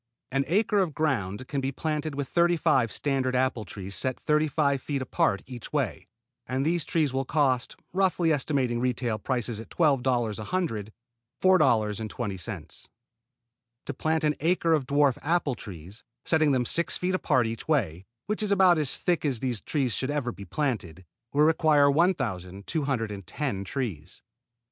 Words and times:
An 0.31 0.45
acre 0.47 0.79
of 0.79 0.95
ground 0.95 1.47
can 1.47 1.61
be 1.61 1.71
planted 1.71 2.15
with 2.15 2.27
thirty 2.27 2.57
five 2.57 2.91
standard 2.91 3.35
apple 3.35 3.65
trees 3.65 3.93
set 3.93 4.19
thirty 4.19 4.47
five 4.47 4.81
feet 4.81 4.99
apart 5.03 5.43
each 5.45 5.71
way, 5.71 6.07
and 6.47 6.65
these 6.65 6.85
trees 6.85 7.13
will 7.13 7.23
cost, 7.23 7.75
roughly 7.93 8.33
estimating 8.33 8.79
retail 8.79 9.19
prices 9.19 9.59
at 9.59 9.69
$12 9.69 10.39
a 10.39 10.43
hundred, 10.45 10.91
$4.20. 11.39 12.87
To 13.85 13.93
plant 13.93 14.23
an 14.23 14.33
acre 14.39 14.73
to 14.79 14.83
dwarf 14.83 15.19
apple 15.21 15.53
trees, 15.53 16.03
setting 16.25 16.51
them 16.51 16.65
six 16.65 16.97
feet 16.97 17.13
apart 17.13 17.45
each 17.45 17.67
way, 17.67 18.07
which 18.25 18.41
is 18.41 18.51
about 18.51 18.79
as 18.79 18.97
thick 18.97 19.23
as 19.23 19.39
these 19.39 19.61
trees 19.61 19.93
should 19.93 20.09
ever 20.09 20.31
be 20.31 20.45
planted, 20.45 21.05
will 21.31 21.43
require 21.43 21.91
1,210 21.91 23.63
trees. 23.65 24.23